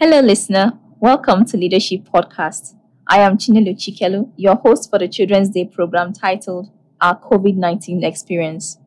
[0.00, 0.78] Hello, listener.
[1.00, 2.76] Welcome to Leadership Podcast.
[3.08, 8.04] I am Chinelu Chikelu, your host for the Children's Day program titled Our COVID 19
[8.04, 8.78] Experience.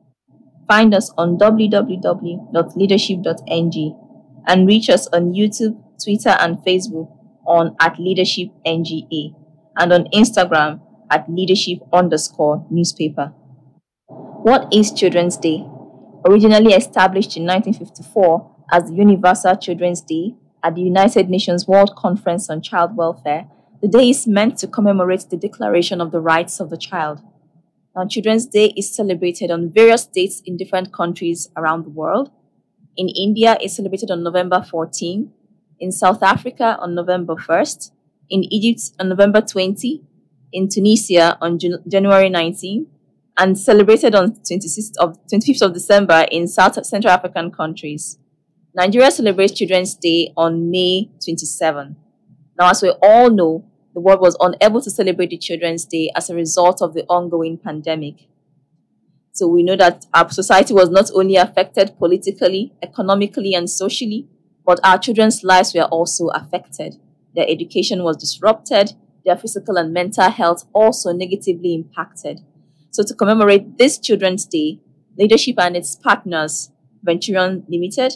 [0.69, 3.99] Find us on www.leadership.ng
[4.47, 7.11] and reach us on YouTube, Twitter, and Facebook
[7.45, 9.35] on at Leadership NGA
[9.75, 10.79] and on Instagram
[11.11, 13.33] at Leadership underscore newspaper.
[14.07, 15.65] What is Children's Day?
[16.25, 22.49] Originally established in 1954 as the Universal Children's Day at the United Nations World Conference
[22.49, 23.47] on Child Welfare,
[23.81, 27.21] the day is meant to commemorate the Declaration of the Rights of the Child.
[27.95, 32.31] Now, Children's Day is celebrated on various dates in different countries around the world.
[32.95, 35.31] In India, it's celebrated on November 14,
[35.79, 37.91] in South Africa on November 1st,
[38.29, 40.03] in Egypt on November 20,
[40.53, 41.57] in Tunisia on
[41.87, 42.87] January 19,
[43.37, 48.19] and celebrated on 26th of, 25th of December in South Central African countries.
[48.73, 51.95] Nigeria celebrates Children's Day on May 27.
[52.57, 56.29] Now, as we all know, the world was unable to celebrate the Children's Day as
[56.29, 58.27] a result of the ongoing pandemic.
[59.33, 64.27] So we know that our society was not only affected politically, economically, and socially,
[64.65, 66.95] but our children's lives were also affected.
[67.35, 68.93] Their education was disrupted,
[69.25, 72.39] their physical and mental health also negatively impacted.
[72.91, 74.79] So to commemorate this Children's Day,
[75.17, 76.71] Leadership and its partners,
[77.05, 78.13] Venturion Limited,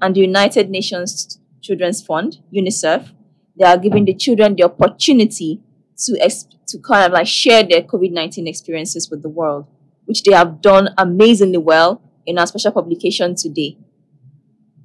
[0.00, 3.12] and the United Nations Children's Fund, UNICEF,
[3.58, 5.60] they are giving the children the opportunity
[5.96, 9.66] to exp- to kind of like share their COVID nineteen experiences with the world,
[10.04, 13.78] which they have done amazingly well in our special publication today.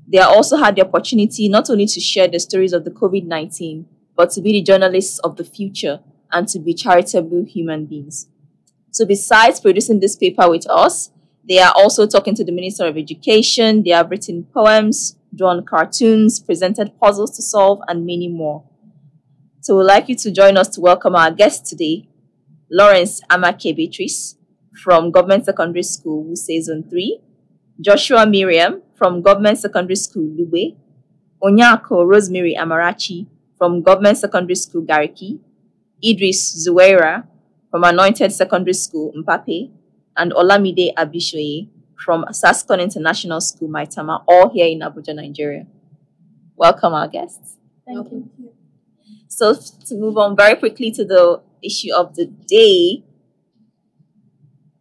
[0.08, 3.86] They also had the opportunity not only to share the stories of the COVID nineteen,
[4.16, 6.00] but to be the journalists of the future
[6.32, 8.28] and to be charitable human beings.
[8.92, 11.12] So, besides producing this paper with us,
[11.48, 13.84] they are also talking to the Minister of Education.
[13.84, 18.64] They have written poems, drawn cartoons, presented puzzles to solve, and many more.
[19.62, 22.08] So we'd like you to join us to welcome our guest today,
[22.72, 24.36] Lawrence Amake Beatrice
[24.84, 27.20] from Government Secondary School, Wuse Zone 3,
[27.82, 30.78] Joshua Miriam from Government Secondary School, Lugbe,
[31.44, 35.40] Onyako Rosemary Amarachi from Government Secondary School, Gariki,
[36.04, 37.28] Idris Zuwaira
[37.70, 39.72] from Anointed Secondary School, Mpape,
[40.18, 45.66] and Olamide Abishoye from Saskon International School, Maitama, all here in Abuja, Nigeria.
[46.56, 47.58] Welcome, our guests.
[47.86, 48.30] Thank you.
[49.28, 53.04] So, to move on very quickly to the issue of the day,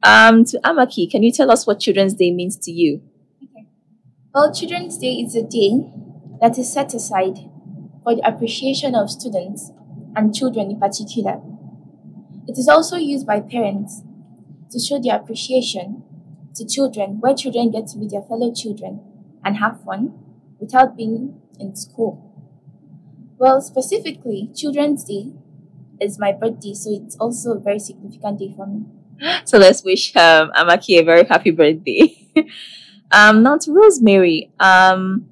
[0.03, 3.03] um, to Amaki, can you tell us what Children's Day means to you?
[3.43, 3.67] Okay.
[4.35, 5.87] Well, Children's Day is a day
[6.41, 7.39] that is set aside
[8.03, 9.71] for the appreciation of students
[10.17, 11.41] and children in particular.
[12.49, 14.03] It is also used by parents
[14.73, 16.03] to show their appreciation
[16.55, 19.01] to children, where children get to meet their fellow children
[19.45, 20.15] and have fun
[20.59, 22.29] without being in school.
[23.39, 25.33] Well, specifically, Children's Day
[26.01, 28.85] is my birthday, so it's also a very significant day for me.
[29.45, 32.17] So let's wish um, Amaki a very happy birthday.
[33.13, 35.29] um, now to Rosemary, um,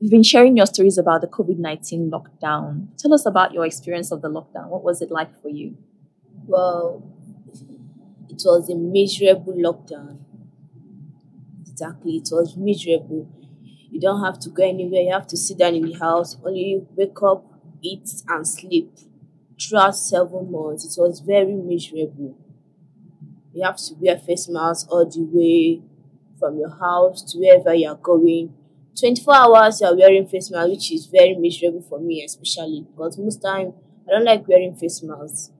[0.00, 2.88] you've been sharing your stories about the COVID 19 lockdown.
[2.98, 4.68] Tell us about your experience of the lockdown.
[4.68, 5.76] What was it like for you?
[6.46, 7.02] Well,
[8.44, 10.18] it was a miserable lockdown.
[11.68, 13.28] Exactly, it was miserable.
[13.90, 16.86] You don't have to go anywhere, you have to sit down in the house, only
[16.96, 17.44] wake up,
[17.82, 18.92] eat, and sleep.
[19.60, 22.36] Throughout seven months, it was very miserable.
[23.52, 25.82] You have to wear face masks all the way
[26.38, 28.54] from your house to wherever you are going.
[28.98, 33.18] 24 hours you are wearing face masks, which is very miserable for me, especially because
[33.18, 33.72] most time
[34.08, 35.50] I don't like wearing face masks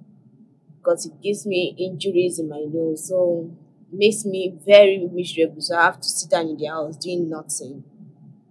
[0.80, 3.08] because it gives me injuries in my nose.
[3.08, 3.50] So
[3.92, 5.60] it makes me very miserable.
[5.60, 7.84] So I have to sit down in the house doing nothing.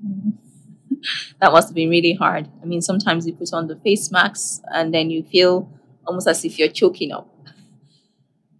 [1.39, 2.49] That must have been really hard.
[2.61, 5.71] I mean, sometimes you put on the face masks and then you feel
[6.05, 7.27] almost as if you're choking up.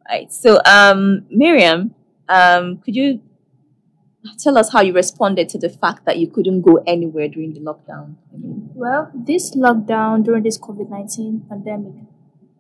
[0.09, 0.33] Right.
[0.33, 1.93] So, um, Miriam,
[2.27, 3.21] um, could you
[4.39, 7.59] tell us how you responded to the fact that you couldn't go anywhere during the
[7.59, 8.15] lockdown?
[8.31, 11.93] Well, this lockdown during this COVID nineteen pandemic,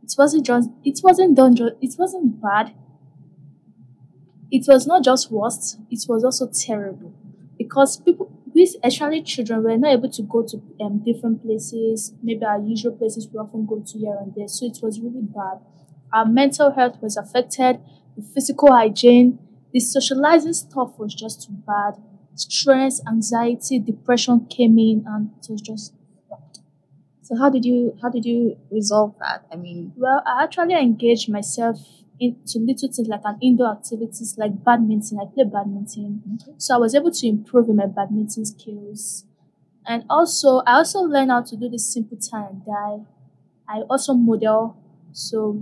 [0.09, 2.73] it wasn't just it wasn't done just it wasn't bad.
[4.51, 7.13] It was not just worst, it was also terrible.
[7.57, 12.43] Because people we actually children were not able to go to um, different places, maybe
[12.43, 14.47] our usual places we often go to here and there.
[14.47, 15.59] So it was really bad.
[16.11, 17.79] Our mental health was affected,
[18.17, 19.37] the physical hygiene,
[19.71, 22.01] the socializing stuff was just too bad.
[22.33, 25.93] Stress, anxiety, depression came in and it was just
[27.29, 29.45] so how did you how did you resolve that?
[29.53, 31.77] I mean, Well, I actually engaged myself
[32.19, 35.19] into little things like an indoor activities like badminton.
[35.21, 36.23] I play badminton.
[36.57, 39.25] So I was able to improve in my badminton skills.
[39.85, 43.05] And also, I also learned how to do this simple tie and dye.
[43.67, 44.75] I also model,
[45.11, 45.61] so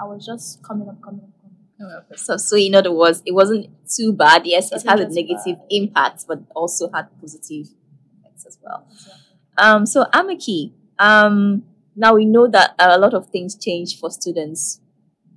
[0.00, 1.30] I was just coming up, coming up,
[1.78, 2.16] coming up.
[2.16, 4.46] So, so in other words, it wasn't too bad.
[4.46, 5.66] Yes, it had a negative bad.
[5.68, 7.66] impact, but also had positive
[8.20, 8.86] effects as well.
[9.58, 11.64] Um, so Amaki, um,
[11.96, 14.80] now we know that a lot of things changed for students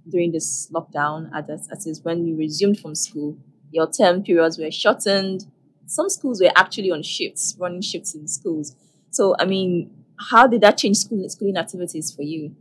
[0.09, 1.29] during this lockdown.
[1.33, 3.37] As as is when you resumed from school,
[3.71, 5.45] your term periods were shortened.
[5.85, 8.75] Some schools were actually on shifts, running shifts in schools.
[9.09, 9.91] So, I mean,
[10.29, 12.55] how did that change school schooling activities for you?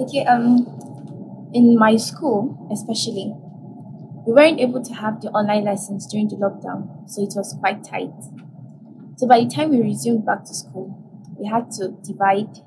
[0.00, 3.34] Okay, um, in my school, especially,
[4.26, 7.82] we weren't able to have the online lessons during the lockdown, so it was quite
[7.84, 8.12] tight.
[9.16, 10.99] So by the time we resumed back to school,
[11.40, 12.60] we had to divide,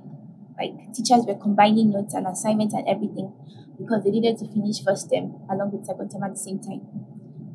[0.57, 3.31] like teachers were combining notes and assignments and everything
[3.79, 6.81] because they needed to finish first term along with second term at the same time.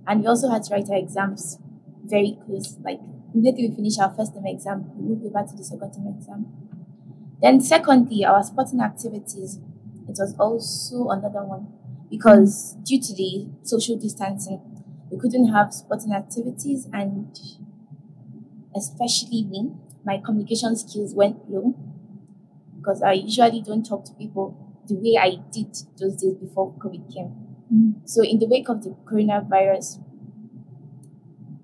[0.07, 1.59] And we also had to write our exams
[2.05, 3.01] very close, like
[3.35, 6.47] immediately we finish our first term exam, we moved over to the second term exam.
[7.43, 9.59] Then secondly, our sporting activities,
[10.09, 11.69] it was also another one
[12.11, 14.61] because due to the social distancing,
[15.11, 17.39] we couldn't have sporting activities and
[18.75, 19.73] especially me,
[20.09, 21.75] my communication skills went low
[22.79, 24.47] because I usually don't talk to people
[24.89, 25.71] the way I did
[26.01, 27.31] those days before COVID came.
[27.73, 28.09] Mm.
[28.09, 30.01] So in the wake of the coronavirus,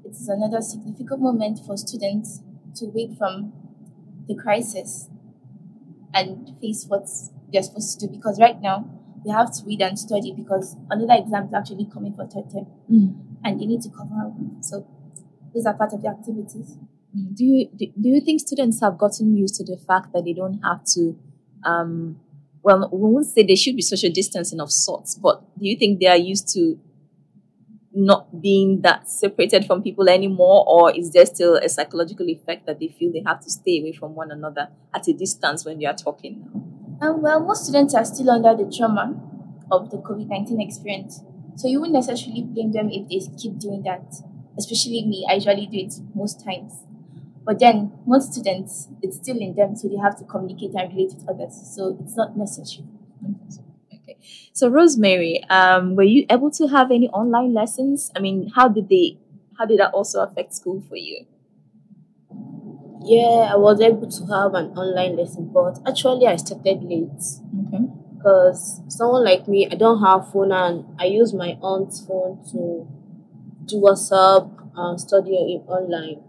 [0.04, 2.42] it is another significant moment for students
[2.76, 3.54] to wake from
[4.28, 5.08] the crisis
[6.12, 7.08] and face what
[7.50, 8.84] they're supposed to do because right now
[9.24, 12.66] they have to read and study because another exam is actually coming for third term
[12.92, 13.16] mm.
[13.42, 14.34] and they need to cover up.
[14.60, 14.86] So
[15.54, 16.76] those are part of the activities.
[17.14, 20.60] Do you do, you think students have gotten used to the fact that they don't
[20.62, 21.16] have to
[21.64, 22.18] um
[22.62, 26.00] well we won't say they should be social distancing of sorts, but do you think
[26.00, 26.78] they are used to
[27.94, 32.80] not being that separated from people anymore, or is there still a psychological effect that
[32.80, 35.86] they feel they have to stay away from one another at a distance when they
[35.86, 36.42] are talking?
[37.00, 39.14] Um, well, most students are still under the trauma
[39.70, 41.22] of the COVID 19 experience.
[41.56, 44.12] So you wouldn't necessarily blame them if they keep doing that.
[44.58, 46.72] Especially me, I usually do it most times.
[47.44, 51.12] But then, most students, it's still in them, so they have to communicate and relate
[51.14, 51.54] with others.
[51.74, 52.86] So it's not necessary.
[53.92, 54.16] Okay.
[54.52, 58.10] So Rosemary, um, were you able to have any online lessons?
[58.16, 59.18] I mean, how did they
[59.58, 61.26] how did that also affect school for you?
[63.04, 67.22] Yeah, I was able to have an online lesson, but actually I started late
[67.68, 67.84] Okay.
[68.16, 72.86] because someone like me, I don't have phone and I use my aunt's phone to
[73.66, 76.22] do WhatsApp and study it online.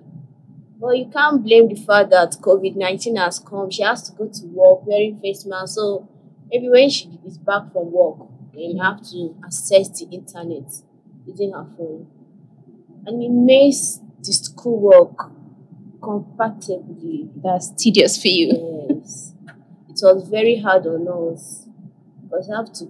[0.86, 3.70] But you can't blame the fact that COVID nineteen has come.
[3.72, 5.74] She has to go to work wearing face mask.
[5.76, 6.08] So
[6.52, 8.18] maybe when she is back from work,
[8.54, 10.70] you have to access the internet
[11.26, 12.08] using her phone.
[13.06, 15.18] And it makes the schoolwork
[16.02, 17.30] compatibly.
[17.36, 18.50] That's tedious for you.
[18.90, 19.34] Yes.
[19.90, 21.68] it was very hard on us
[22.24, 22.86] because I have to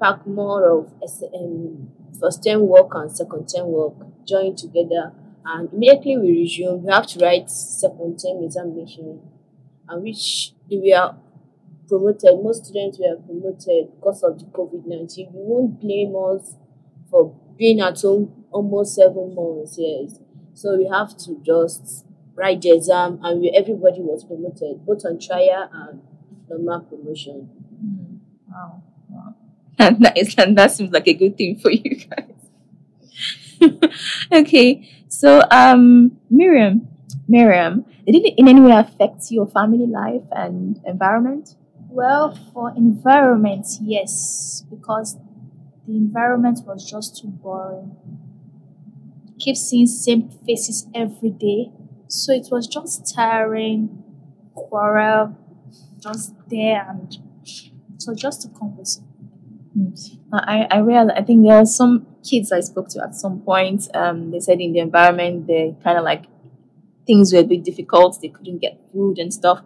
[0.00, 1.90] pack more of S- um,
[2.20, 3.94] first term work and second term work
[4.26, 5.12] join together.
[5.44, 9.20] And immediately we resume, we have to write second term examination,
[9.88, 11.16] and which we are
[11.88, 12.42] promoted.
[12.42, 15.28] Most students were promoted because of the COVID 19.
[15.32, 16.54] We won't blame us
[17.10, 20.18] for being at home almost seven months, yes.
[20.54, 25.18] So we have to just write the exam, and we, everybody was promoted, both on
[25.18, 26.00] trial and
[26.48, 27.50] normal promotion.
[27.80, 28.16] Hmm,
[28.50, 28.82] wow.
[29.10, 29.34] Wow.
[29.78, 32.30] And that is and that seems like a good thing for you guys.
[34.32, 34.88] okay.
[35.20, 36.88] So um Miriam,
[37.28, 41.54] Miriam, did it in any way affect your family life and environment?
[41.88, 45.16] Well, for environment, yes, because
[45.86, 47.96] the environment was just too boring.
[49.38, 51.70] Keep seeing same faces every day,
[52.08, 54.02] so it was just tiring.
[54.54, 55.36] Quarrel,
[56.00, 57.18] just there, and
[57.98, 59.03] so just a conversation.
[60.32, 63.88] I, I realized I think there are some kids I spoke to at some point.
[63.94, 66.24] Um, they said in the environment they kind of like
[67.06, 68.18] things were a bit difficult.
[68.20, 69.62] They couldn't get food and stuff.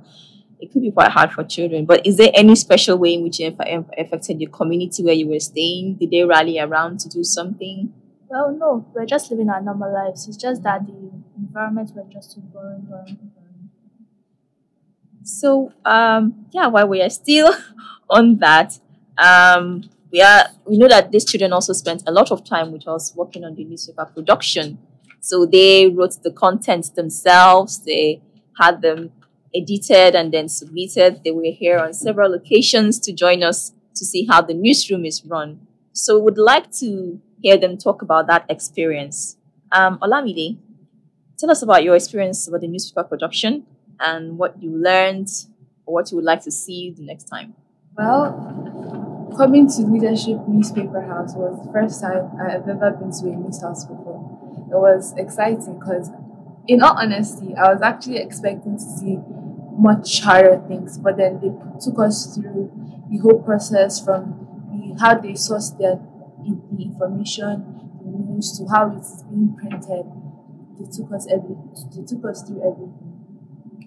[0.60, 1.84] It could be quite hard for children.
[1.84, 3.56] But is there any special way in which it
[3.96, 5.96] affected your community where you were staying?
[5.96, 7.92] Did they rally around to do something?
[8.28, 10.26] Well, no, we're just living our normal lives.
[10.26, 13.70] It's just that the environment was just too boring, boring, boring.
[15.22, 17.54] So um, yeah, while we are still
[18.10, 18.78] on that,
[19.16, 22.86] um, we are we know that these children also spent a lot of time with
[22.88, 24.78] us working on the newspaper production.
[25.20, 27.84] So they wrote the content themselves.
[27.84, 28.22] They
[28.58, 29.12] had them
[29.54, 31.22] edited and then submitted.
[31.24, 35.24] They were here on several occasions to join us to see how the newsroom is
[35.24, 35.66] run.
[35.92, 39.36] So we would like to hear them talk about that experience.
[39.72, 40.58] Um, Olamide,
[41.38, 43.66] tell us about your experience with the newspaper production
[44.00, 45.28] and what you learned
[45.86, 47.54] or what you would like to see the next time.
[47.96, 48.67] Well,
[49.36, 53.36] coming to Leadership Newspaper House was the first time I have ever been to a
[53.36, 54.20] news house before.
[54.70, 56.10] It was exciting because,
[56.66, 59.18] in all honesty, I was actually expecting to see
[59.78, 62.70] much harder things, but then they took us through
[63.10, 66.00] the whole process from the, how they source their
[66.44, 67.64] the information,
[68.02, 70.06] the news to how it is being printed.
[70.78, 71.56] They took us every
[71.94, 73.14] they took us through everything.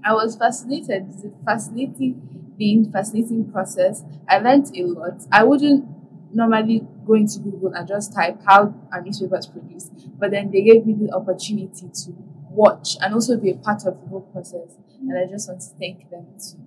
[0.03, 1.07] I was fascinated.
[1.09, 4.03] It's fascinating being fascinating process.
[4.27, 5.23] I learned a lot.
[5.31, 5.85] I wouldn't
[6.33, 10.61] normally go into Google and just type how a newspaper is produced, but then they
[10.61, 12.11] gave me the opportunity to
[12.49, 14.75] watch and also be a part of the whole process.
[14.99, 16.57] And I just want to thank them too.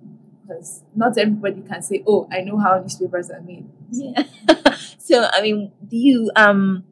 [0.41, 3.67] Because not everybody can say, Oh, I know how newspapers are made.
[3.89, 4.23] Yeah.
[4.99, 6.83] so, I mean, do you um,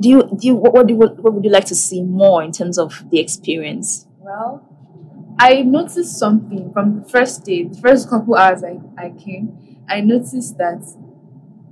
[0.00, 2.42] do you do you what, what do you, what would you like to see more
[2.42, 4.06] in terms of the experience?
[4.18, 4.66] Well,
[5.38, 10.00] I noticed something from the first day, the first couple hours I, I came, I
[10.00, 10.84] noticed that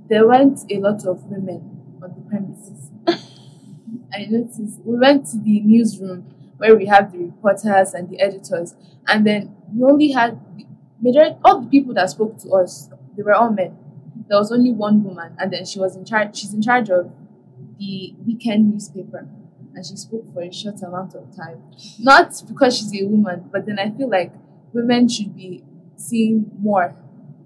[0.09, 2.91] there weren't a lot of women on the premises.
[4.13, 6.25] I noticed we went to the newsroom
[6.57, 8.75] where we have the reporters and the editors,
[9.07, 10.39] and then we only had
[11.01, 13.77] majority all the people that spoke to us, they were all men.
[14.27, 16.37] There was only one woman, and then she was in charge.
[16.37, 17.11] She's in charge of
[17.79, 19.27] the weekend newspaper,
[19.75, 21.63] and she spoke for a short amount of time.
[21.99, 24.31] Not because she's a woman, but then I feel like
[24.71, 25.63] women should be
[25.95, 26.95] seen more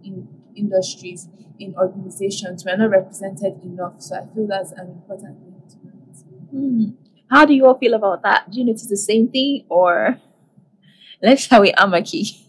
[0.04, 1.28] in industries,
[1.60, 2.66] in organizations.
[2.66, 6.52] We're not represented enough, so I feel that's an important thing to note.
[6.52, 6.90] Hmm.
[7.30, 8.50] How do you all feel about that?
[8.50, 10.20] Do you notice the same thing, or
[11.22, 12.44] let's start with Amaki?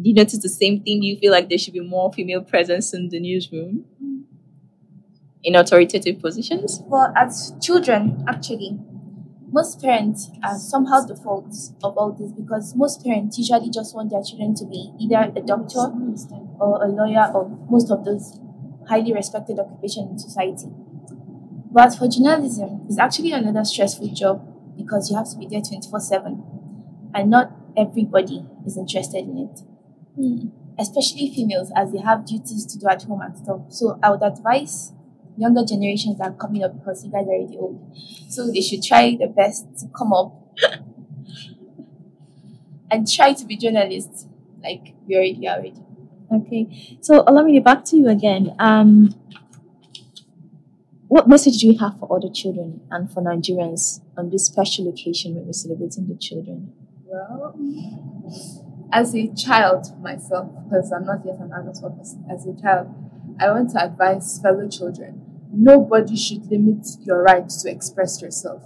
[0.00, 1.00] Do you notice the same thing?
[1.00, 3.84] Do you feel like there should be more female presence in the newsroom
[5.42, 6.82] in authoritative positions?
[6.86, 8.78] Well, as children, actually,
[9.52, 14.10] most parents are somehow the fault of all this because most parents usually just want
[14.10, 15.90] their children to be either a doctor
[16.60, 18.38] or a lawyer or most of those
[18.88, 20.68] highly respected occupations in society.
[21.72, 26.00] But for journalism, it's actually another stressful job because you have to be there 24
[26.00, 26.42] 7
[27.14, 29.60] and not everybody is interested in it.
[30.14, 30.48] Hmm.
[30.78, 33.60] Especially females, as they have duties to do at home and stuff.
[33.68, 34.92] So I would advise
[35.40, 37.80] younger generations that are coming up because you guys are already old.
[38.28, 40.34] So they should try the best to come up
[42.90, 44.26] and try to be journalists
[44.62, 45.82] like we already are already.
[46.32, 48.54] Okay, so allow Olamide, back to you again.
[48.58, 49.14] Um,
[51.08, 55.34] what message do you have for other children and for Nigerians on this special occasion
[55.34, 56.72] when we're celebrating the children?
[57.04, 57.58] Well,
[58.92, 62.94] as a child myself, because I'm not yet an adult person, as a child,
[63.40, 68.62] I want to advise fellow children nobody should limit your right to express yourself.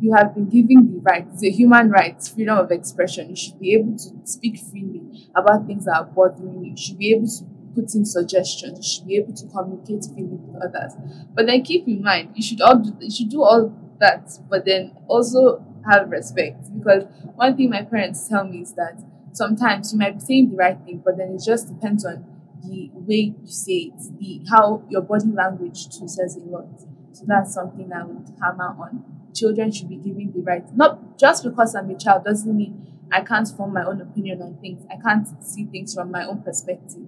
[0.00, 3.30] You have been given the right, a human right, freedom of expression.
[3.30, 6.70] You should be able to speak freely about things that are bothering you.
[6.70, 8.78] You should be able to put in suggestions.
[8.78, 10.94] You should be able to communicate freely with others.
[11.34, 14.64] But then keep in mind, you should all do, you should do all that, but
[14.64, 16.64] then also have respect.
[16.76, 19.00] Because one thing my parents tell me is that
[19.32, 22.24] sometimes you might be saying the right thing, but then it just depends on
[22.62, 26.68] the way you say it, the how your body language too says a lot.
[27.12, 29.04] So that's something I would hammer on.
[29.34, 30.64] Children should be given the right.
[30.76, 34.56] Not just because I'm a child doesn't mean I can't form my own opinion on
[34.58, 34.84] things.
[34.90, 37.06] I can't see things from my own perspective.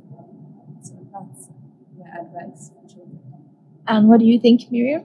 [0.83, 1.49] So that's
[1.99, 3.21] my advice for children.
[3.87, 5.05] And what do you think, Miriam?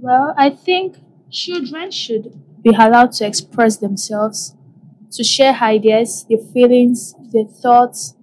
[0.00, 0.96] Well, I think
[1.32, 4.54] children should be allowed to express themselves,
[5.10, 8.14] to share ideas, their feelings, their thoughts,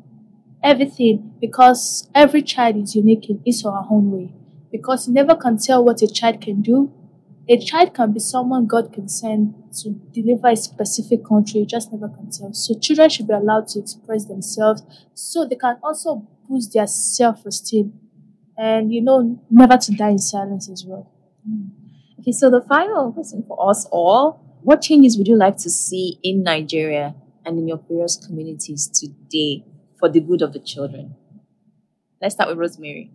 [0.63, 4.31] everything, because every child is unique in his or her own way.
[4.71, 6.91] Because you never can tell what a child can do.
[7.49, 11.91] A child can be someone God can send to deliver a specific country, you just
[11.91, 12.53] never can tell.
[12.53, 14.83] So children should be allowed to express themselves
[15.15, 17.93] so they can also boost their self esteem
[18.57, 21.11] and you know never to die in silence as well.
[21.47, 21.88] Hmm.
[22.19, 26.19] Okay, so the final question for us all what changes would you like to see
[26.21, 29.63] in Nigeria and in your various communities today
[29.97, 31.15] for the good of the children?
[32.21, 33.11] Let's start with Rosemary.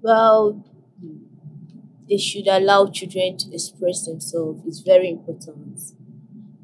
[0.00, 0.64] Well,
[2.08, 4.62] they should allow children to express themselves.
[4.64, 5.80] It's very important.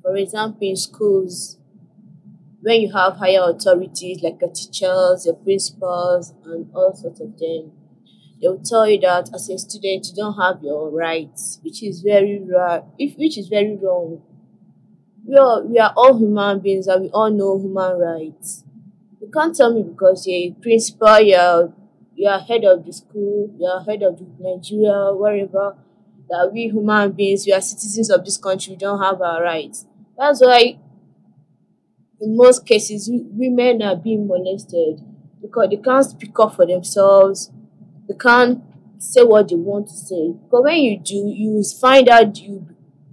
[0.02, 1.58] For example, in schools,
[2.60, 7.72] when you have higher authorities like your teachers, your principals, and all sorts of them,
[8.40, 12.02] they will tell you that as a student you don't have your rights, which is
[12.02, 14.23] very right, if which is very wrong.
[15.26, 18.64] We are we are all human beings and we all know human rights.
[19.21, 21.73] You can't tell me because you're a principal, you're
[22.14, 25.76] you're head of the school, you're head of Nigeria, wherever,
[26.28, 29.87] that we human beings, we are citizens of this country, we don't have our rights.
[30.16, 30.78] That's why
[32.21, 35.00] in most cases women are being molested
[35.40, 37.50] because they can't speak up for themselves,
[38.08, 38.62] they can't
[38.98, 40.34] say what they want to say.
[40.50, 42.66] But when you do, you find out you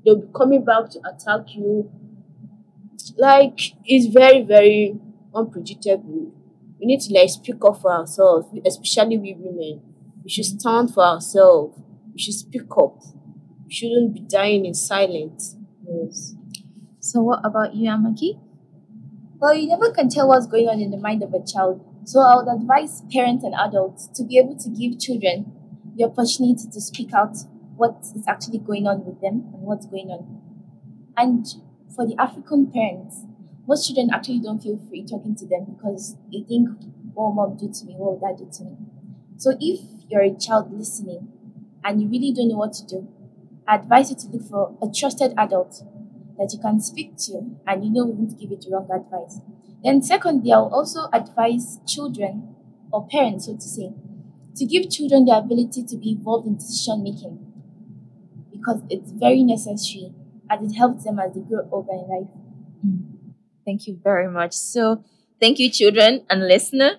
[0.04, 1.92] they'll be coming back to attack you.
[3.18, 5.00] Like it's very, very
[5.34, 6.32] unpredictable.
[6.80, 9.82] We need to like speak up for ourselves, especially we women.
[10.24, 11.80] We should stand for ourselves.
[12.14, 13.02] We should speak up.
[13.66, 15.56] We shouldn't be dying in silence.
[15.88, 16.36] Yes.
[17.00, 18.40] So what about you, Amaki?
[19.38, 21.84] Well, you never can tell what's going on in the mind of a child.
[22.06, 25.52] So I would advise parents and adults to be able to give children
[25.96, 27.36] the opportunity to speak out
[27.76, 30.42] what is actually going on with them and what's going on.
[31.18, 31.48] And
[31.96, 33.24] for the African parents,
[33.68, 36.70] most children actually don't feel free talking to them because they think,
[37.16, 37.96] what will mom do to me?
[37.98, 38.78] What will dad do to me?
[39.38, 41.28] So if you're a child listening
[41.84, 43.08] and you really don't know what to do,
[43.68, 45.82] I advise you to look for a trusted adult
[46.38, 49.40] that you can speak to and you know won't give you the wrong advice.
[49.86, 52.56] Then secondly, I'll also advise children
[52.92, 53.94] or parents, so to say,
[54.56, 57.54] to give children the ability to be involved in decision making
[58.52, 60.12] because it's very necessary
[60.50, 62.28] as it helps them as they grow older in life.
[62.84, 63.34] Mm.
[63.64, 64.54] Thank you very much.
[64.54, 65.04] So,
[65.40, 66.94] thank you, children and listener.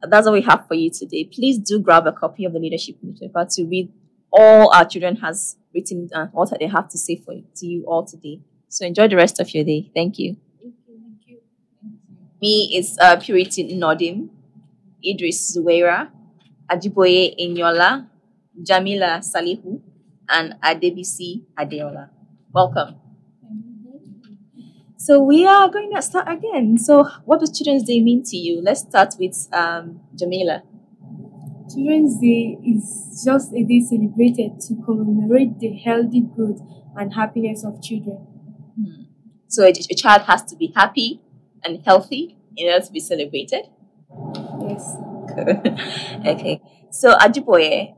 [0.00, 1.24] That's all we have for you today.
[1.24, 3.92] Please do grab a copy of the leadership newspaper to read
[4.32, 7.66] all our children has written uh, and what they have to say for you, to
[7.66, 8.40] you all today.
[8.68, 9.90] So enjoy the rest of your day.
[9.92, 10.36] Thank you.
[12.40, 14.28] Me is uh, Purity Nodim,
[15.04, 16.08] Idris Zuwaira,
[16.70, 18.06] Ajiboye Inyola,
[18.62, 19.80] Jamila Salihu,
[20.28, 22.10] and Adebisi Adeola.
[22.52, 22.94] Welcome.
[24.96, 26.78] So we are going to start again.
[26.78, 28.60] So what does Children's Day mean to you?
[28.60, 30.62] Let's start with um, Jamila.
[31.72, 36.60] Children's Day is just a day celebrated to commemorate the healthy growth
[36.96, 38.16] and happiness of children.
[38.76, 39.02] Hmm.
[39.48, 41.20] So a, a child has to be happy
[41.64, 43.64] and healthy in order to be celebrated.
[44.60, 44.96] Yes.
[46.26, 46.60] okay.
[46.90, 47.94] So Ajiboye,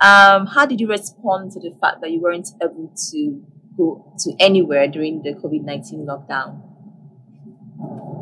[0.00, 3.44] um, how did you respond to the fact that you weren't able to
[3.76, 6.60] go to anywhere during the COVID nineteen lockdown?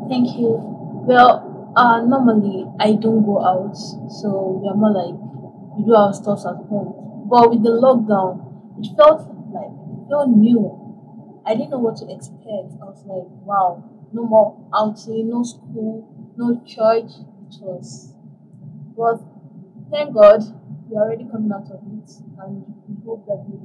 [0.09, 0.59] Thank you.
[1.07, 5.15] Well, uh, normally I don't go out, so we are more like
[5.77, 7.27] we do our stuff at home.
[7.29, 8.45] But with the lockdown,
[8.77, 9.23] it felt
[9.55, 10.77] like it felt new.
[11.45, 12.77] I didn't know what to expect.
[12.77, 13.81] I was like, wow,
[14.13, 17.11] no more outing, no school, no church.
[17.49, 18.13] It was,
[18.97, 19.19] but
[19.89, 20.41] thank God
[20.89, 23.59] we are already coming out of it, and we hope that the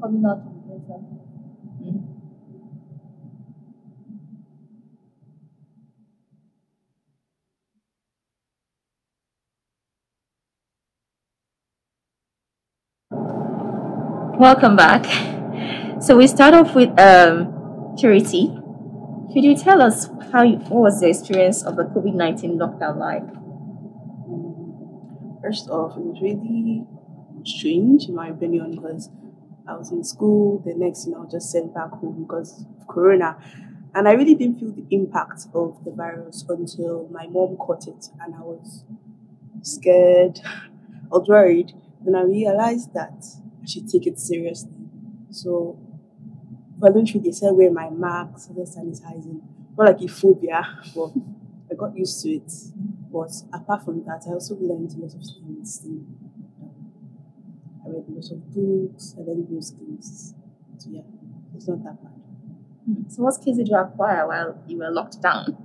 [0.00, 1.00] coming out will be better.
[14.38, 15.06] Welcome back.
[16.02, 18.61] So we start off with um, Purity.
[19.32, 22.98] Could you tell us how you, what was the experience of the COVID nineteen lockdown
[22.98, 23.24] like?
[25.40, 26.86] First off, it was really
[27.44, 29.08] strange, in my opinion, because
[29.66, 30.62] I was in school.
[30.66, 33.38] The next thing I was just sent back home because of Corona.
[33.94, 38.08] And I really didn't feel the impact of the virus until my mom caught it.
[38.20, 38.84] And I was
[39.62, 41.72] scared, I was worried.
[42.04, 43.24] Then I realized that
[43.62, 44.72] I should take it seriously.
[45.30, 45.78] So,
[46.82, 49.40] voluntarily, they said wear my mask, started sanitizing.
[49.78, 50.60] Not like a phobia,
[50.94, 51.12] but
[51.70, 52.52] I got used to it.
[53.12, 55.86] But apart from that, I also learned a lot of things.
[57.84, 60.34] I read a lot of books, I learned new skills.
[60.78, 61.02] So yeah,
[61.54, 62.12] it's not that bad.
[63.12, 65.56] So what skills did you acquire while you were locked down?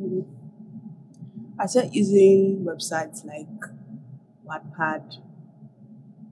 [0.00, 0.24] Mhm.
[1.58, 3.48] I started using websites like
[4.46, 5.18] Wattpad,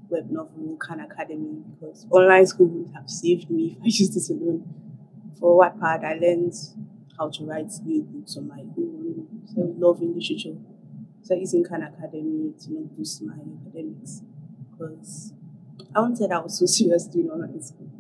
[0.09, 4.31] Web Novel, Khan Academy because online school would have saved me if I used this
[4.31, 4.65] alone.
[5.39, 6.55] For Wattpad, I learned
[7.19, 9.27] how to write new books on my own.
[9.47, 10.57] So I love literature.
[11.23, 14.23] So I using Khan Academy to you know, boost my academics
[14.71, 15.33] because
[15.95, 17.91] I wanted I was so serious doing online school.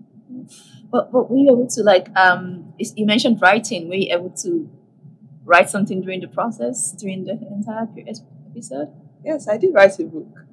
[0.90, 3.88] But but were you able to like um you mentioned writing?
[3.88, 4.71] Were you able to
[5.45, 7.88] write something during the process during the entire
[8.55, 8.92] episode?
[9.25, 10.45] Yes, I did write a book.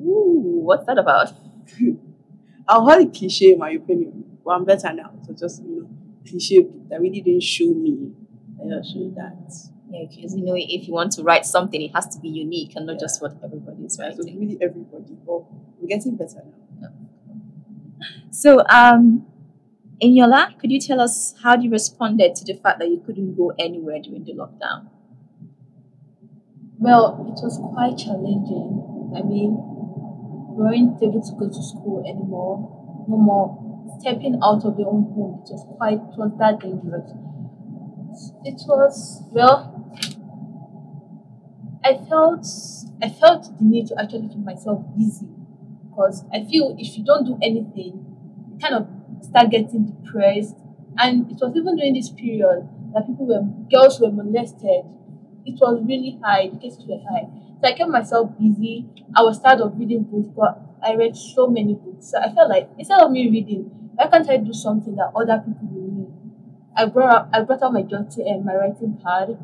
[0.00, 1.32] Ooh, what's that about?
[2.68, 5.12] I'll call it cliche in my opinion, but I'm better now.
[5.26, 5.88] So just you know,
[6.28, 8.12] cliche book that really didn't show me.
[8.60, 9.52] I just showed that.
[9.90, 12.74] Yeah, because you know, if you want to write something, it has to be unique
[12.74, 13.00] and not Yeah.
[13.00, 14.38] just what everybody is So writing.
[14.40, 15.16] really everybody.
[15.26, 15.44] But
[15.80, 16.42] I'm getting better
[16.80, 16.88] now.
[18.30, 19.26] So, um,
[20.02, 23.52] Inyola, could you tell us how you responded to the fact that you couldn't go
[23.58, 24.88] anywhere during the lockdown?
[26.78, 29.12] Well, it was quite challenging.
[29.16, 29.75] I mean, we
[30.56, 33.04] weren't able to go to school anymore.
[33.08, 33.46] No more
[34.00, 35.42] stepping out of your own home.
[35.44, 37.12] It was quite, it was that dangerous.
[38.44, 39.72] It was, well,
[41.84, 42.46] I felt,
[43.02, 45.28] I felt the need to actually keep myself busy
[45.88, 48.04] because I feel if you don't do anything,
[48.50, 48.88] you kind of
[49.22, 50.56] start getting depressed.
[50.98, 54.84] And it was even during this period that people were, girls were molested.
[55.46, 57.28] It was really high, the cases were high.
[57.60, 58.84] So I kept myself busy.
[59.14, 62.10] I was tired of reading books, but I read so many books.
[62.10, 65.38] So I felt like instead of me reading, why can't I do something that other
[65.38, 66.12] people will read?
[66.76, 69.38] I brought up, I brought out my journal and eh, my writing pad.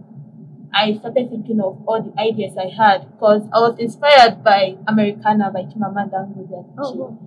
[0.74, 5.52] I started thinking of all the ideas I had because I was inspired by Americanah
[5.52, 6.74] by Chimamanda Ngozi Adichie.
[6.78, 7.18] Oh,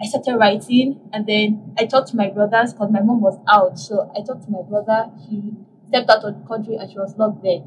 [0.00, 3.78] I started writing and then I talked to my brothers because my mom was out.
[3.78, 5.10] So I talked to my brother.
[5.28, 5.52] He
[5.88, 7.60] stepped out of the country and she was locked there.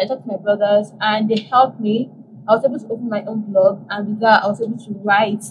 [0.00, 2.10] I talked to my brothers and they helped me.
[2.48, 4.90] I was able to open my own blog and with that I was able to
[5.04, 5.44] write.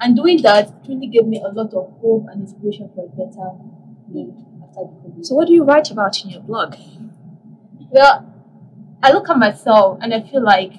[0.00, 3.52] And doing that really gave me a lot of hope and inspiration for a better
[4.08, 5.24] me after the COVID.
[5.24, 6.76] So, what do you write about in your blog?
[7.90, 8.32] Well,
[9.02, 10.72] I look at myself and I feel like,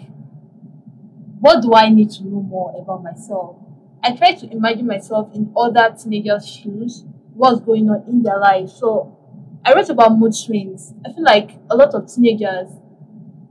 [1.39, 3.57] what do I need to know more about myself?
[4.03, 8.69] I try to imagine myself in other teenagers' shoes, what's going on in their life.
[8.69, 9.17] So
[9.65, 10.93] I wrote about mood swings.
[11.05, 12.69] I feel like a lot of teenagers,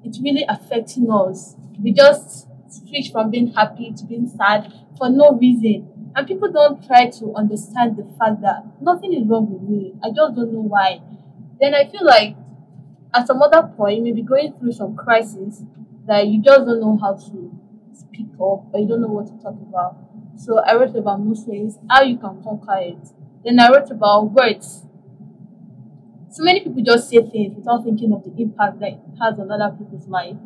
[0.07, 1.57] it's really affecting us.
[1.83, 6.13] We just switch from being happy to being sad for no reason.
[6.15, 9.95] And people don't try to understand the fact that nothing is wrong with me.
[10.03, 11.03] I just don't know why.
[11.61, 12.37] Then I feel like
[13.13, 15.63] at some other point, maybe going through some crisis
[16.07, 17.53] that you just don't know how to
[17.93, 19.97] speak up or you don't know what to talk about.
[20.37, 23.09] So I wrote about Muslims, how you can conquer it.
[23.45, 24.85] Then I wrote about words.
[26.31, 29.51] So many people just say things without thinking of the impact that it has on
[29.51, 30.37] other people's life.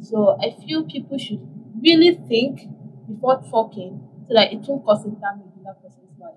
[0.00, 1.40] So I feel people should
[1.80, 2.68] really think
[3.08, 6.34] before talking so that it won't cause damage in that person's life.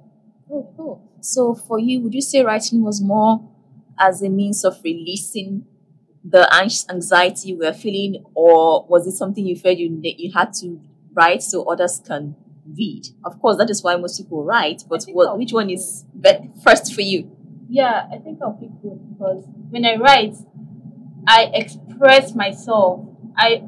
[0.51, 1.01] Oh, cool.
[1.21, 3.47] So, for you, would you say writing was more
[3.97, 5.65] as a means of releasing
[6.23, 10.53] the anx- anxiety you were feeling, or was it something you felt you you had
[10.53, 10.79] to
[11.13, 12.36] write so others can
[12.77, 13.08] read?
[13.23, 14.84] Of course, that is why most people write.
[14.89, 16.05] But what, which one is
[16.63, 17.31] first for you?
[17.69, 20.36] Yeah, I think I'll pick both because when I write,
[21.28, 23.08] I express myself.
[23.38, 23.63] I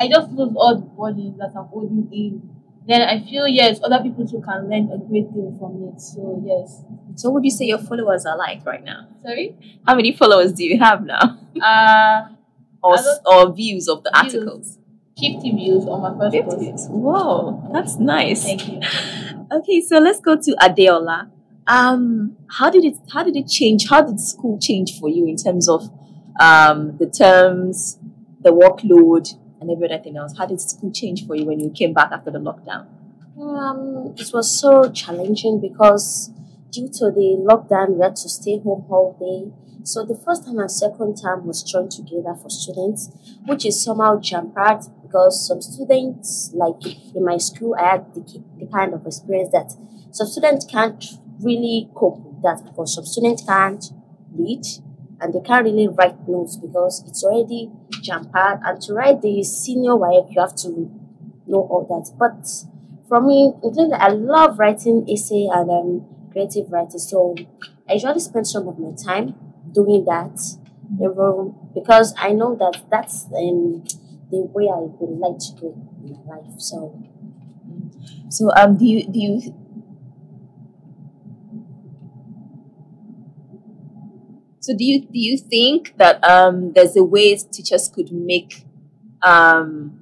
[0.00, 2.48] I just lose all the burdens that I'm holding in.
[2.86, 6.00] Then I feel yes, other people too can learn a great deal from it.
[6.00, 6.82] So yes.
[7.14, 9.06] So, what would you say your followers are like right now?
[9.22, 9.54] Sorry.
[9.86, 12.28] How many followers do you have now, Uh
[12.82, 14.34] or or views of the Views.
[14.34, 14.78] articles?
[15.18, 16.90] fifty views on my first post.
[16.90, 18.42] Whoa, that's nice.
[18.44, 18.80] Thank you.
[19.52, 21.28] Okay, so let's go to Adeola.
[21.66, 23.88] Um, how did it how did it change?
[23.88, 25.90] How did school change for you in terms of
[26.40, 27.98] um the terms,
[28.40, 30.36] the workload, and everything else?
[30.36, 32.86] How did school change for you when you came back after the lockdown?
[33.40, 36.30] Um, it was so challenging because
[36.70, 39.52] due to the lockdown, we had to stay home all day.
[39.84, 43.10] So the first time and second term was joined together for students,
[43.46, 46.84] which is somehow jam-packed because some students, like
[47.16, 48.20] in my school, I had the,
[48.58, 49.72] the kind of experience that
[50.12, 51.04] some students can't
[51.42, 53.84] really cope with that because some students can't
[54.32, 54.64] read
[55.20, 57.70] and they can't really write notes because it's already
[58.02, 58.62] jam-packed.
[58.64, 60.68] And to write the senior work, you have to
[61.46, 62.10] know all that.
[62.18, 62.48] But
[63.08, 66.98] for me, including I love writing essay and um, creative writing.
[66.98, 67.36] So
[67.88, 69.34] I usually spend some of my time
[69.72, 70.40] doing that
[71.74, 73.84] because I know that that's um,
[74.30, 76.58] the way I would like to go in my life.
[76.58, 77.02] So
[78.28, 79.54] So um, do you do you
[84.62, 88.64] so do you do you think that um there's a way teachers could make
[89.22, 89.98] um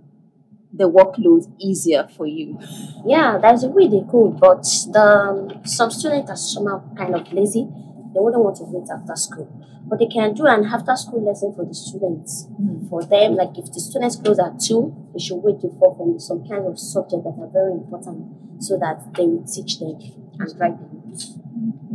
[0.73, 2.59] the workload easier for you?
[3.07, 7.33] yeah, there's a way they could, but the um, some students are somehow kind of
[7.33, 7.67] lazy.
[8.13, 9.49] They wouldn't want to wait after school,
[9.89, 12.47] but they can do an after school lesson for the students.
[12.91, 16.21] For them, like if the students close at two, they should wait to four from
[16.21, 19.97] some kind of subject that are very important, so that they will teach them
[20.39, 21.90] and write them.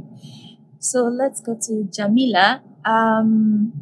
[0.89, 2.62] So let's go to Jamila.
[2.86, 3.74] Um,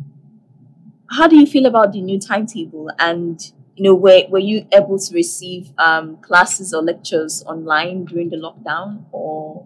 [1.09, 2.89] how do you feel about the new timetable?
[2.99, 3.39] And
[3.75, 8.37] you know, were were you able to receive um, classes or lectures online during the
[8.37, 9.65] lockdown, or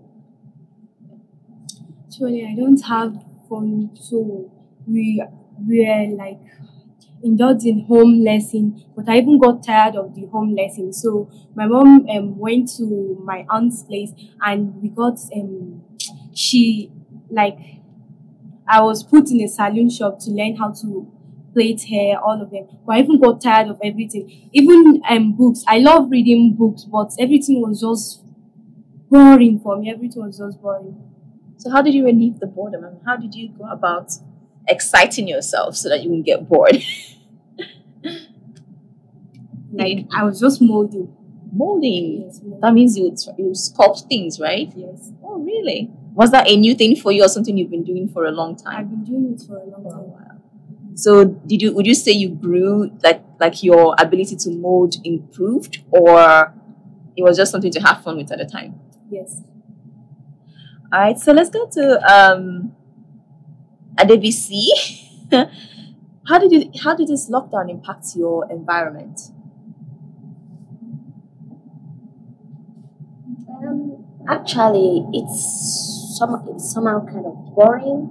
[2.08, 4.52] Actually, I don't have phone, so
[4.88, 5.22] we
[5.68, 6.40] were like
[7.24, 8.84] indulged in home lesson.
[8.96, 13.22] But I even got tired of the home lesson, so my mom um, went to
[13.24, 15.84] my aunt's place, and we got um
[16.34, 16.92] she
[17.30, 17.58] like
[18.68, 21.12] I was put in a saloon shop to learn how to
[21.54, 22.68] plait hair, all of them.
[22.86, 24.50] But I even got tired of everything.
[24.54, 25.64] Even um books.
[25.68, 28.24] I love reading books, but everything was just
[29.10, 29.92] boring for me.
[29.92, 30.96] Everything was just boring.
[31.58, 32.84] So how did you relieve the boredom?
[32.84, 34.12] And how did you go about
[34.68, 36.84] exciting yourself so that you won't get bored?
[39.72, 41.14] Like I was just molding.
[41.54, 42.24] Molding.
[42.26, 42.62] Yes, molding.
[42.62, 44.72] That means you would, you sculpt things, right?
[44.76, 45.12] Yes.
[45.24, 45.92] Oh, really?
[46.18, 48.56] Was that a new thing for you or something you've been doing for a long
[48.56, 48.76] time?
[48.76, 50.42] I've been doing it for a long time.
[50.96, 55.84] So did you would you say you grew like like your ability to mold improved
[55.92, 56.52] or
[57.16, 58.80] it was just something to have fun with at the time?
[59.12, 59.44] Yes.
[60.92, 62.72] All right, so let's go to um
[66.28, 69.20] how did you how did this lockdown impact your environment?
[73.50, 78.10] Um, actually, it's some somehow kind of boring.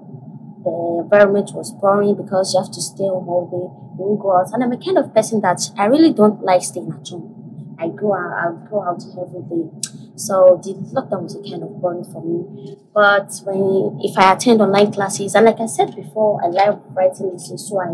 [0.65, 3.67] The environment was boring because you have to stay home all day,
[3.97, 4.51] you won't go out.
[4.53, 7.77] And I'm a kind of person that I really don't like staying at home.
[7.79, 9.71] I go out, I go out every day.
[10.17, 12.77] So the lockdown was a kind of boring for me.
[12.95, 17.31] But when if I attend online classes, and like I said before, I like writing
[17.33, 17.93] listening, so I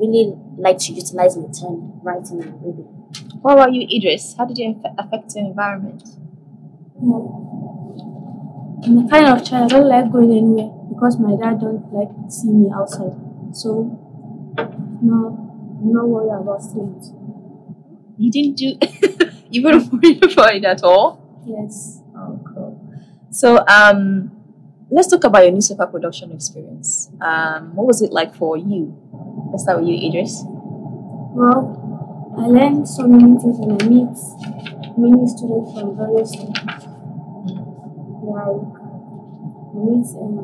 [0.00, 2.88] really like to utilize my time writing and reading.
[3.42, 4.34] What about you, Idris?
[4.36, 6.02] How did it affect your environment?
[6.98, 7.59] Hmm.
[8.84, 9.72] I'm a kind of child.
[9.72, 13.12] I don't like going anywhere because my dad don't like to see me outside.
[13.52, 13.98] So
[15.02, 17.12] no, I'm not worried about things.
[18.16, 21.20] You didn't do you weren't worried about it at all?
[21.46, 22.02] Yes.
[22.16, 22.80] Oh, cool.
[23.30, 24.30] So, um,
[24.90, 27.10] let's talk about your newspaper production experience.
[27.20, 28.96] Um, what was it like for you?
[29.50, 30.42] Let's start with you, Idris.
[30.44, 34.16] Well, I learned so many things and I meet
[34.98, 36.34] many students from various.
[38.30, 40.36] Like I meet um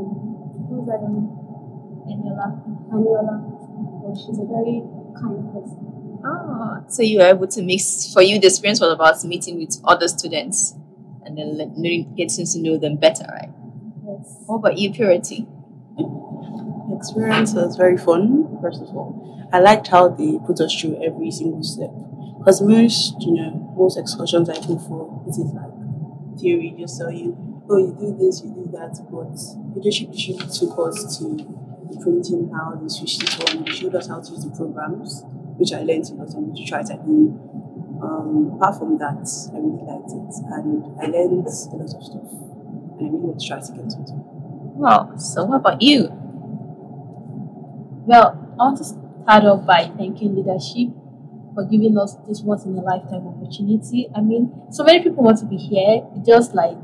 [0.68, 1.28] who's that name?
[2.10, 2.46] Aniola.
[2.92, 3.34] Aniola.
[4.02, 4.82] Well, she's a very
[5.18, 6.20] kind person.
[6.24, 8.12] Ah, so you were able to mix.
[8.12, 10.74] For you, the experience was about meeting with other students
[11.24, 13.50] and then learning, getting to know them better, right?
[14.06, 14.42] Yes.
[14.46, 15.46] What about you, Purity?
[15.96, 19.48] The experience was very fun, first of all.
[19.52, 21.90] I liked how they put us through every single step.
[22.38, 27.10] Because most, you know, most excursions I go for, it is like theory, just tell
[27.10, 27.36] you,
[27.68, 28.98] oh, you do this, you do that.
[29.10, 29.36] But
[29.74, 31.24] leadership literally took us to
[31.86, 35.22] the printing house, they switched it on, they showed us how to use the programs,
[35.58, 37.40] which I learned a lot and to it at home.
[38.02, 40.34] Um, apart from that, I really liked it.
[40.52, 42.30] And I learned a lot of stuff.
[42.98, 44.22] And I really want to try it again sometime.
[44.76, 45.16] Wow.
[45.16, 46.08] So, what about you?
[48.06, 50.94] Well, I want to start off by thanking leadership
[51.54, 54.08] for giving us this once in a lifetime opportunity.
[54.14, 56.76] I mean, so many people want to be here, just like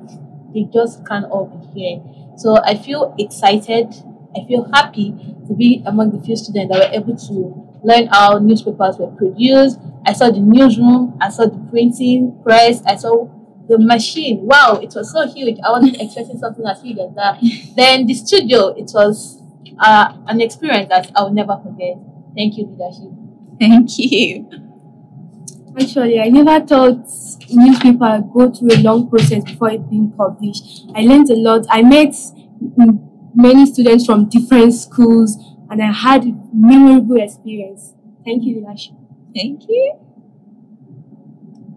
[0.54, 2.02] they just can't all be here.
[2.36, 3.94] So I feel excited.
[4.36, 5.12] I feel happy
[5.46, 9.78] to be among the few students that were able to learn how newspapers were produced.
[10.06, 13.28] I saw the newsroom, I saw the printing press, I saw
[13.68, 14.40] the machine.
[14.42, 15.58] Wow, it was so huge.
[15.64, 17.38] I wasn't expecting something as huge as that.
[17.76, 19.40] Then the studio, it was
[19.78, 21.96] uh, an experience that I will never forget.
[22.36, 23.10] Thank you, leadership.
[23.60, 24.68] Thank you.
[25.80, 27.06] Actually, I never thought
[27.50, 30.84] newspaper go through a long process before it being published.
[30.94, 31.66] I learned a lot.
[31.70, 32.14] I met
[33.34, 35.38] many students from different schools,
[35.70, 37.94] and I had memorable experience.
[38.24, 38.94] Thank you, leadership.
[39.34, 39.98] Thank you.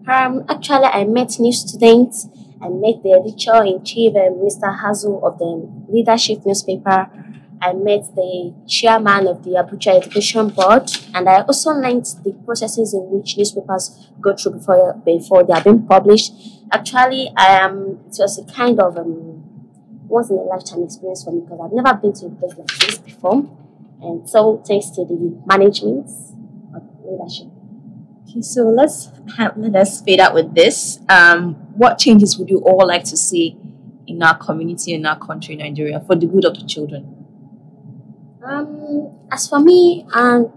[0.06, 2.28] Um, actually, I met new students.
[2.60, 4.80] I met the editor in chief, uh, Mr.
[4.80, 7.10] Hazel of the Leadership newspaper.
[7.60, 12.92] I met the chairman of the Abuja Education Board, and I also learned the processes
[12.92, 16.32] in which newspapers go through before before they are being published.
[16.70, 18.00] Actually, I am.
[18.08, 19.42] It was a kind of um,
[20.06, 22.68] once in a lifetime experience for me because I've never been to a place like
[22.68, 23.48] this before,
[24.02, 26.10] and so thanks to the management
[26.74, 27.48] of leadership.
[28.28, 29.08] Okay, so let's
[29.56, 31.00] let us fade out with this.
[31.08, 33.56] Um, what changes would you all like to see
[34.06, 37.15] in our community in our country, Nigeria, for the good of the children?
[38.46, 40.52] Um, as for me, um,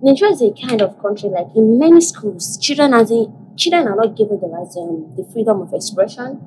[0.00, 3.96] Nigeria is a kind of country like in many schools, children are the, children are
[3.96, 6.40] not given the right um, the freedom of expression.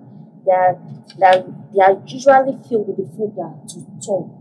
[0.43, 0.79] They are,
[1.19, 4.31] they are, they are usually filled with the freedom to talk,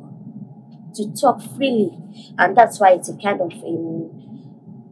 [0.94, 1.92] to talk freely,
[2.38, 4.22] and that's why it's a kind of um,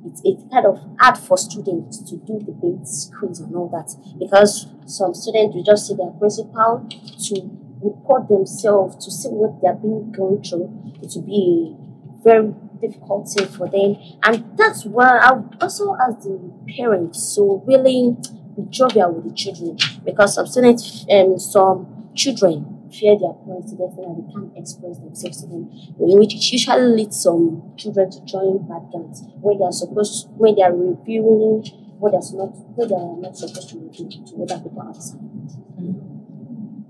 [0.04, 4.66] it's it's kind of hard for students to do debates, quiz, and all that because
[4.84, 6.86] some students will just see their principal
[7.24, 10.70] to report themselves to see what they're being going through.
[11.02, 11.76] It will be
[12.22, 16.38] very difficult thing for them, and that's why I also ask the
[16.76, 18.16] parents so really
[18.56, 23.76] be jovial with the children because some students, um, some children fear their parents to
[23.76, 25.64] that they can't express themselves to them,
[25.96, 30.62] which usually leads some children to join bad gangs when they are supposed when they
[30.62, 31.64] are revealing
[31.98, 35.20] what they're not what they are not supposed to do to other people outside.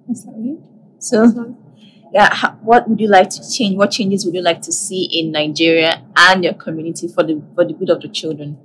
[0.09, 0.63] That's not you.
[1.01, 1.57] So,
[2.13, 3.77] yeah, ha- what would you like to change?
[3.77, 7.65] What changes would you like to see in Nigeria and your community for the for
[7.65, 8.59] the good of the children?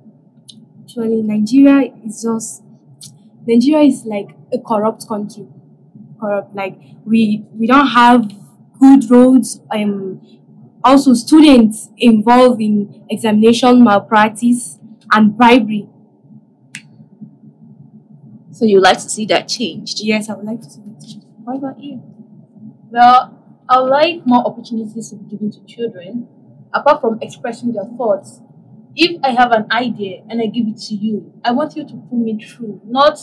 [0.83, 2.63] Actually, Nigeria is just
[3.47, 5.47] Nigeria is like a corrupt country.
[6.19, 8.31] Corrupt, like we we don't have
[8.79, 9.61] good roads.
[9.71, 10.21] Um,
[10.83, 14.79] also students involved in examination malpractice
[15.11, 15.89] and bribery.
[18.51, 19.99] So you would like to see that changed?
[20.01, 21.23] Yes, I would like to see it.
[21.43, 22.01] What about you?
[22.95, 26.29] Well, I would like more opportunities to be given to children,
[26.73, 28.39] apart from expressing their thoughts.
[28.95, 31.93] If I have an idea and I give it to you, I want you to
[32.09, 33.19] pull me through, not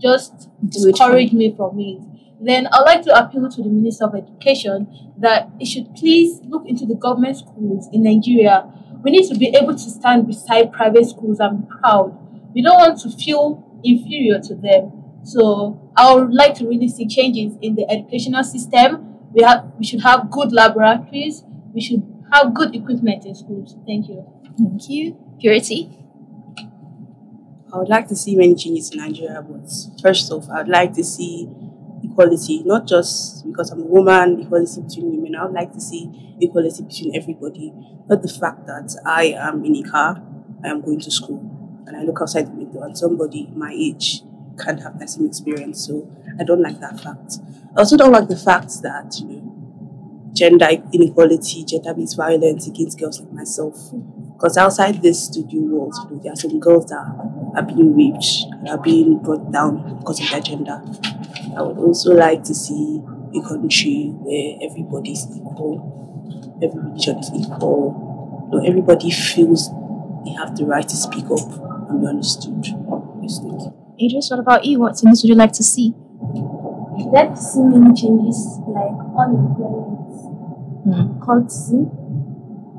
[0.00, 2.00] just Do discourage me from it.
[2.40, 4.86] Then I'd like to appeal to the Minister of Education
[5.18, 8.64] that it should please look into the government schools in Nigeria.
[9.04, 12.16] We need to be able to stand beside private schools and be proud.
[12.54, 15.01] We don't want to feel inferior to them.
[15.22, 19.18] So I would like to really see changes in the educational system.
[19.32, 21.44] We have we should have good laboratories.
[21.72, 23.76] We should have good equipment in schools.
[23.86, 24.26] Thank you.
[24.58, 25.16] Thank you.
[25.40, 25.98] Purity?
[27.72, 29.70] I would like to see many changes in Nigeria, but
[30.02, 31.48] first off, I would like to see
[32.04, 35.36] equality, not just because I'm a woman, equality between women.
[35.36, 37.72] I would like to see equality between everybody.
[38.08, 40.22] Not the fact that I am in a car,
[40.62, 41.40] I am going to school,
[41.86, 44.22] and I look outside the window and somebody my age
[44.58, 45.86] can't have that same experience.
[45.86, 47.38] So I don't like that fact.
[47.76, 52.98] I also don't like the fact that, you know, gender inequality, gender based violence against
[52.98, 53.92] girls like myself.
[54.32, 57.04] Because outside this studio walls, you know, there are some girls that
[57.54, 60.82] are being raped, and are being brought down because of their gender.
[61.56, 63.02] I would also like to see
[63.34, 69.70] a country where everybody is equal, every religion is equal, know, everybody feels
[70.24, 72.64] they have the right to speak up and be understood.
[72.64, 73.81] Thank you.
[74.00, 74.78] Idris, what about you?
[74.80, 75.94] What things would you like to see?
[76.98, 79.98] I'd like to see many changes like unemployment,
[80.84, 81.20] Hmm.
[81.20, 81.90] cultism,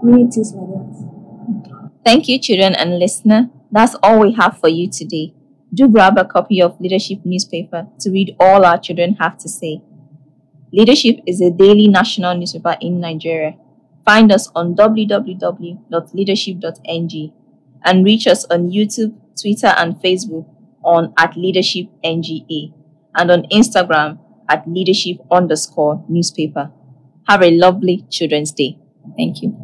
[0.03, 1.89] many things like that.
[2.05, 3.49] Thank you, children and listener.
[3.71, 5.33] That's all we have for you today.
[5.73, 9.81] Do grab a copy of Leadership newspaper to read all our children have to say.
[10.71, 13.55] Leadership is a daily national newspaper in Nigeria.
[14.05, 17.31] Find us on www.leadership.ng
[17.85, 20.45] and reach us on YouTube, Twitter, and Facebook
[20.83, 22.73] on at Leadership NGA
[23.15, 24.19] and on Instagram
[24.49, 26.71] at Leadership underscore newspaper.
[27.27, 28.77] Have a lovely Children's Day.
[29.17, 29.62] Thank you.